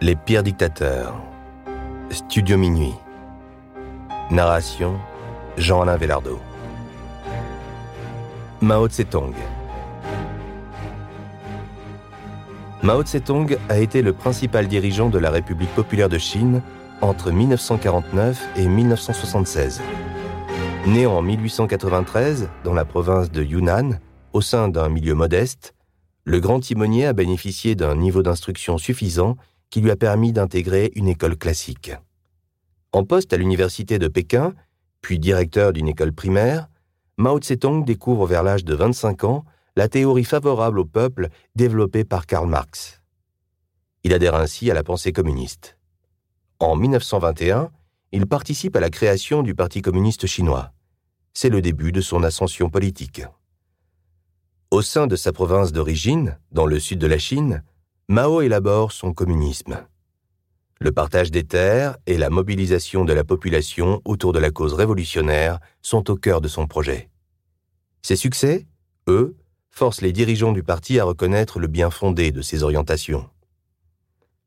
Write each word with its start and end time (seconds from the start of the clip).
Les 0.00 0.16
pires 0.16 0.42
dictateurs. 0.42 1.14
Studio 2.10 2.58
Minuit. 2.58 2.94
Narration 4.30 4.98
Jean-Alain 5.56 5.96
Velardo. 5.96 6.40
Mao 8.60 8.88
Tse-tung. 8.88 9.32
Mao 12.82 13.02
Tse-tung 13.02 13.56
a 13.68 13.78
été 13.78 14.02
le 14.02 14.12
principal 14.12 14.66
dirigeant 14.66 15.10
de 15.10 15.18
la 15.18 15.30
République 15.30 15.72
populaire 15.74 16.08
de 16.08 16.18
Chine 16.18 16.60
entre 17.00 17.30
1949 17.30 18.48
et 18.56 18.66
1976. 18.66 19.80
Né 20.88 21.06
en 21.06 21.22
1893 21.22 22.48
dans 22.64 22.74
la 22.74 22.84
province 22.84 23.30
de 23.30 23.42
Yunnan, 23.42 24.00
au 24.32 24.40
sein 24.40 24.68
d'un 24.68 24.88
milieu 24.88 25.14
modeste, 25.14 25.72
le 26.24 26.40
grand 26.40 26.58
timonier 26.58 27.06
a 27.06 27.12
bénéficié 27.12 27.74
d'un 27.74 27.94
niveau 27.94 28.22
d'instruction 28.22 28.76
suffisant 28.76 29.36
qui 29.70 29.80
lui 29.80 29.90
a 29.90 29.96
permis 29.96 30.32
d'intégrer 30.32 30.92
une 30.94 31.08
école 31.08 31.36
classique. 31.36 31.92
En 32.92 33.04
poste 33.04 33.32
à 33.32 33.36
l'université 33.36 33.98
de 33.98 34.08
Pékin, 34.08 34.54
puis 35.00 35.18
directeur 35.18 35.72
d'une 35.72 35.88
école 35.88 36.12
primaire, 36.12 36.68
Mao 37.16 37.38
Tse-tung 37.38 37.84
découvre 37.84 38.26
vers 38.26 38.42
l'âge 38.42 38.64
de 38.64 38.74
25 38.74 39.24
ans 39.24 39.44
la 39.76 39.88
théorie 39.88 40.24
favorable 40.24 40.78
au 40.78 40.84
peuple 40.84 41.28
développée 41.56 42.04
par 42.04 42.26
Karl 42.26 42.48
Marx. 42.48 43.00
Il 44.04 44.12
adhère 44.12 44.34
ainsi 44.34 44.70
à 44.70 44.74
la 44.74 44.84
pensée 44.84 45.12
communiste. 45.12 45.76
En 46.60 46.76
1921, 46.76 47.70
il 48.12 48.26
participe 48.26 48.76
à 48.76 48.80
la 48.80 48.90
création 48.90 49.42
du 49.42 49.54
Parti 49.54 49.82
communiste 49.82 50.26
chinois. 50.26 50.72
C'est 51.32 51.48
le 51.48 51.60
début 51.60 51.90
de 51.90 52.00
son 52.00 52.22
ascension 52.22 52.70
politique. 52.70 53.22
Au 54.70 54.82
sein 54.82 55.06
de 55.06 55.16
sa 55.16 55.32
province 55.32 55.72
d'origine, 55.72 56.38
dans 56.52 56.66
le 56.66 56.78
sud 56.78 56.98
de 57.00 57.06
la 57.06 57.18
Chine, 57.18 57.64
Mao 58.08 58.42
élabore 58.42 58.92
son 58.92 59.14
communisme. 59.14 59.78
Le 60.78 60.92
partage 60.92 61.30
des 61.30 61.44
terres 61.44 61.96
et 62.04 62.18
la 62.18 62.28
mobilisation 62.28 63.06
de 63.06 63.14
la 63.14 63.24
population 63.24 64.02
autour 64.04 64.34
de 64.34 64.38
la 64.38 64.50
cause 64.50 64.74
révolutionnaire 64.74 65.58
sont 65.80 66.10
au 66.10 66.16
cœur 66.16 66.42
de 66.42 66.48
son 66.48 66.66
projet. 66.66 67.08
Ses 68.02 68.16
succès, 68.16 68.66
eux, 69.08 69.34
forcent 69.70 70.02
les 70.02 70.12
dirigeants 70.12 70.52
du 70.52 70.62
parti 70.62 71.00
à 71.00 71.04
reconnaître 71.04 71.58
le 71.58 71.66
bien 71.66 71.88
fondé 71.88 72.30
de 72.30 72.42
ses 72.42 72.62
orientations. 72.62 73.26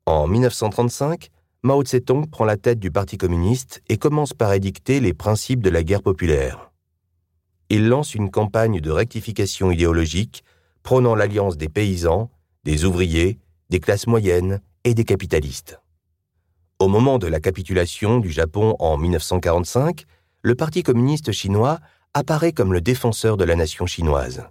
En 0.06 0.28
1935, 0.28 1.30
Mao 1.64 1.82
Tse-tung 1.82 2.30
prend 2.30 2.44
la 2.44 2.56
tête 2.56 2.78
du 2.78 2.92
Parti 2.92 3.18
communiste 3.18 3.82
et 3.88 3.96
commence 3.96 4.34
par 4.34 4.52
édicter 4.52 5.00
les 5.00 5.14
principes 5.14 5.64
de 5.64 5.70
la 5.70 5.82
guerre 5.82 6.02
populaire. 6.02 6.70
Il 7.70 7.88
lance 7.88 8.14
une 8.14 8.30
campagne 8.30 8.80
de 8.80 8.90
rectification 8.92 9.72
idéologique 9.72 10.44
prônant 10.84 11.16
l'alliance 11.16 11.56
des 11.56 11.68
paysans, 11.68 12.30
des 12.62 12.84
ouvriers, 12.84 13.40
des 13.70 13.80
classes 13.80 14.06
moyennes 14.06 14.60
et 14.84 14.94
des 14.94 15.04
capitalistes. 15.04 15.80
Au 16.78 16.88
moment 16.88 17.18
de 17.18 17.26
la 17.26 17.40
capitulation 17.40 18.18
du 18.18 18.30
Japon 18.30 18.76
en 18.78 18.96
1945, 18.96 20.04
le 20.42 20.54
Parti 20.54 20.82
communiste 20.82 21.32
chinois 21.32 21.80
apparaît 22.14 22.52
comme 22.52 22.72
le 22.72 22.80
défenseur 22.80 23.36
de 23.36 23.44
la 23.44 23.56
nation 23.56 23.86
chinoise. 23.86 24.44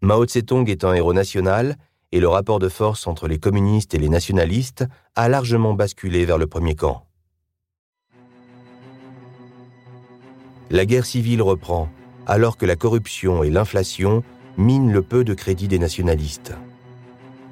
Mao 0.00 0.26
Tse-tung 0.26 0.68
est 0.68 0.84
un 0.84 0.94
héros 0.94 1.12
national 1.12 1.76
et 2.12 2.20
le 2.20 2.28
rapport 2.28 2.58
de 2.58 2.68
force 2.68 3.06
entre 3.06 3.28
les 3.28 3.38
communistes 3.38 3.94
et 3.94 3.98
les 3.98 4.08
nationalistes 4.08 4.84
a 5.14 5.28
largement 5.28 5.74
basculé 5.74 6.24
vers 6.24 6.38
le 6.38 6.46
premier 6.46 6.74
camp. 6.74 7.04
La 10.70 10.84
guerre 10.84 11.06
civile 11.06 11.40
reprend, 11.40 11.88
alors 12.26 12.56
que 12.56 12.66
la 12.66 12.76
corruption 12.76 13.42
et 13.42 13.50
l'inflation 13.50 14.22
minent 14.58 14.92
le 14.92 15.02
peu 15.02 15.24
de 15.24 15.34
crédit 15.34 15.68
des 15.68 15.78
nationalistes. 15.78 16.54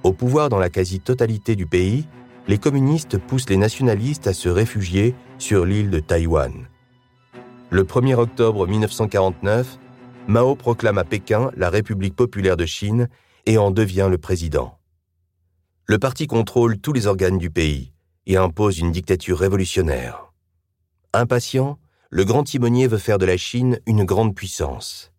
Au 0.07 0.13
pouvoir 0.13 0.49
dans 0.51 0.61
la 0.61 0.71
quasi-totalité 0.71 1.57
du 1.57 1.67
pays, 1.67 2.07
les 2.47 2.59
communistes 2.59 3.19
poussent 3.19 3.51
les 3.51 3.57
nationalistes 3.57 4.29
à 4.29 4.35
se 4.35 4.49
réfugier 4.49 5.17
sur 5.37 5.67
l'île 5.67 5.91
de 5.91 5.99
Taïwan. 5.99 6.69
Le 7.71 7.83
1er 7.83 8.15
octobre 8.15 8.69
1949, 8.69 9.81
Mao 10.29 10.55
proclame 10.55 10.99
à 10.99 11.03
Pékin 11.03 11.51
la 11.57 11.71
République 11.71 12.15
populaire 12.15 12.57
de 12.57 12.67
Chine 12.67 13.09
et 13.47 13.59
en 13.59 13.73
devient 13.73 14.07
le 14.09 14.17
président. 14.17 14.79
Le 15.87 15.99
parti 15.99 16.29
contrôle 16.29 16.79
tous 16.79 16.93
les 16.93 17.09
organes 17.09 17.39
du 17.39 17.51
pays 17.51 17.93
et 18.27 18.37
impose 18.37 18.79
une 18.79 18.93
dictature 18.93 19.41
révolutionnaire. 19.41 20.33
Impatient, 21.15 21.81
le 22.11 22.25
grand 22.25 22.45
timonier 22.45 22.87
veut 22.87 22.99
faire 22.99 23.19
de 23.19 23.27
la 23.27 23.37
Chine 23.37 23.81
une 23.87 24.05
grande 24.05 24.37
puissance. 24.37 25.11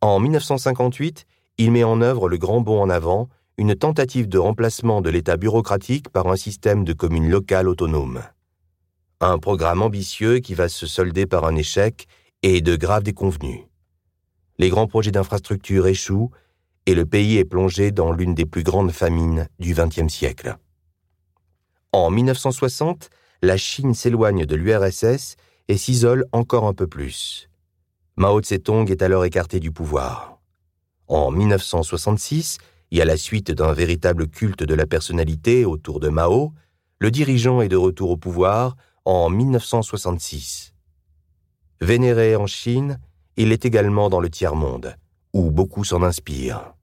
En 0.00 0.18
1958, 0.18 1.26
il 1.58 1.72
met 1.72 1.84
en 1.84 2.00
œuvre 2.00 2.30
le 2.30 2.38
grand 2.38 2.62
bond 2.62 2.80
en 2.80 2.88
avant, 2.88 3.28
une 3.58 3.74
tentative 3.74 4.28
de 4.28 4.38
remplacement 4.38 5.02
de 5.02 5.10
l'État 5.10 5.36
bureaucratique 5.36 6.08
par 6.10 6.28
un 6.28 6.36
système 6.36 6.84
de 6.84 6.92
communes 6.92 7.28
locales 7.28 7.68
autonomes. 7.68 8.22
Un 9.20 9.38
programme 9.38 9.82
ambitieux 9.82 10.38
qui 10.38 10.54
va 10.54 10.68
se 10.68 10.86
solder 10.86 11.26
par 11.26 11.44
un 11.44 11.56
échec 11.56 12.06
et 12.44 12.60
de 12.60 12.76
graves 12.76 13.02
déconvenus. 13.02 13.62
Les 14.58 14.68
grands 14.68 14.86
projets 14.86 15.10
d'infrastructure 15.10 15.88
échouent 15.88 16.30
et 16.86 16.94
le 16.94 17.04
pays 17.04 17.36
est 17.36 17.44
plongé 17.44 17.90
dans 17.90 18.12
l'une 18.12 18.34
des 18.34 18.46
plus 18.46 18.62
grandes 18.62 18.92
famines 18.92 19.48
du 19.58 19.74
XXe 19.74 20.12
siècle. 20.12 20.56
En 21.92 22.10
1960, 22.10 23.10
la 23.42 23.56
Chine 23.56 23.92
s'éloigne 23.92 24.46
de 24.46 24.54
l'URSS 24.54 25.34
et 25.66 25.76
s'isole 25.76 26.26
encore 26.30 26.66
un 26.66 26.74
peu 26.74 26.86
plus. 26.86 27.48
Mao 28.16 28.40
Tse-tung 28.40 28.88
est 28.88 29.02
alors 29.02 29.24
écarté 29.24 29.58
du 29.58 29.72
pouvoir. 29.72 30.40
En 31.08 31.30
1966, 31.32 32.58
et 32.90 33.02
à 33.02 33.04
la 33.04 33.16
suite 33.16 33.50
d'un 33.50 33.72
véritable 33.72 34.28
culte 34.28 34.62
de 34.62 34.74
la 34.74 34.86
personnalité 34.86 35.64
autour 35.64 36.00
de 36.00 36.08
Mao, 36.08 36.52
le 37.00 37.10
dirigeant 37.10 37.60
est 37.60 37.68
de 37.68 37.76
retour 37.76 38.10
au 38.10 38.16
pouvoir 38.16 38.76
en 39.04 39.30
1966. 39.30 40.74
Vénéré 41.80 42.34
en 42.36 42.46
Chine, 42.46 42.98
il 43.36 43.52
est 43.52 43.64
également 43.64 44.08
dans 44.08 44.20
le 44.20 44.30
tiers-monde, 44.30 44.96
où 45.32 45.50
beaucoup 45.50 45.84
s'en 45.84 46.02
inspirent. 46.02 46.74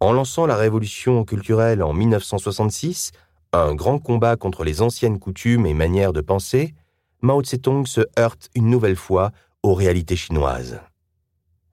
En 0.00 0.12
lançant 0.12 0.46
la 0.46 0.56
révolution 0.56 1.24
culturelle 1.24 1.82
en 1.82 1.92
1966, 1.92 3.10
un 3.52 3.74
grand 3.74 3.98
combat 3.98 4.36
contre 4.36 4.62
les 4.62 4.82
anciennes 4.82 5.18
coutumes 5.18 5.66
et 5.66 5.74
manières 5.74 6.12
de 6.12 6.20
penser, 6.20 6.74
Mao 7.22 7.42
Tse-tung 7.42 7.86
se 7.86 8.02
heurte 8.18 8.50
une 8.54 8.70
nouvelle 8.70 8.94
fois 8.94 9.32
aux 9.64 9.74
réalités 9.74 10.14
chinoises. 10.14 10.80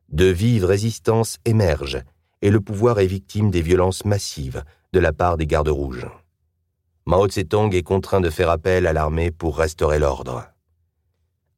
De 0.10 0.26
vives 0.26 0.66
résistances 0.66 1.38
émergent 1.46 2.02
et 2.46 2.52
le 2.52 2.62
pouvoir 2.62 3.00
est 3.00 3.08
victime 3.08 3.50
des 3.50 3.64
violences 3.64 4.06
massives 4.06 4.64
de 4.94 5.00
la 5.00 5.12
part 5.14 5.36
des 5.36 5.48
gardes 5.48 5.70
rouges. 5.70 6.06
Mao 7.08 7.28
Tse-tung 7.28 7.74
est 7.74 7.82
contraint 7.82 8.22
de 8.22 8.30
faire 8.30 8.52
appel 8.52 8.86
à 8.86 8.94
l'armée 8.94 9.32
pour 9.32 9.58
restaurer 9.58 9.98
l'ordre. 9.98 10.46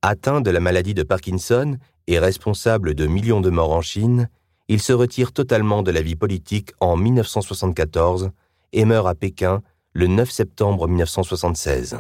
Atteint 0.02 0.40
de 0.40 0.50
la 0.50 0.62
maladie 0.62 0.94
de 0.94 1.04
Parkinson 1.04 1.78
et 2.08 2.20
responsable 2.20 2.96
de 2.96 3.06
millions 3.06 3.42
de 3.42 3.50
morts 3.50 3.74
en 3.74 3.82
Chine, 3.82 4.30
il 4.70 4.82
se 4.82 4.94
retire 4.94 5.34
totalement 5.34 5.84
de 5.84 5.92
la 5.92 6.02
vie 6.02 6.16
politique 6.16 6.72
en 6.80 6.96
1974 6.96 8.32
et 8.72 8.86
meurt 8.86 9.08
à 9.08 9.14
Pékin 9.14 9.62
le 9.92 10.08
9 10.08 10.32
septembre 10.32 10.88
1976. 10.88 11.98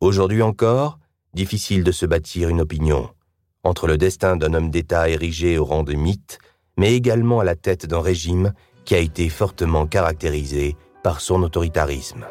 Aujourd'hui 0.00 0.42
encore, 0.42 0.98
difficile 1.32 1.82
de 1.82 1.92
se 1.92 2.04
bâtir 2.04 2.50
une 2.50 2.60
opinion 2.60 3.08
entre 3.62 3.86
le 3.86 3.98
destin 3.98 4.36
d'un 4.36 4.54
homme 4.54 4.70
d'État 4.70 5.08
érigé 5.08 5.58
au 5.58 5.64
rang 5.64 5.82
de 5.82 5.94
mythe, 5.94 6.38
mais 6.80 6.94
également 6.94 7.40
à 7.40 7.44
la 7.44 7.56
tête 7.56 7.84
d'un 7.84 8.00
régime 8.00 8.54
qui 8.86 8.94
a 8.94 8.98
été 8.98 9.28
fortement 9.28 9.86
caractérisé 9.86 10.76
par 11.02 11.20
son 11.20 11.42
autoritarisme. 11.42 12.24